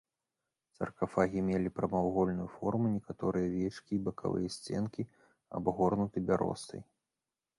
Саркафагі 0.77 1.43
мелі 1.49 1.69
прамавугольную 1.79 2.47
форму, 2.55 2.85
некаторыя 2.95 3.47
вечкі 3.57 3.91
і 3.97 4.01
бакавыя 4.07 4.49
сценкі 4.57 5.01
абгорнуты 5.59 6.17
бяростай. 6.31 6.81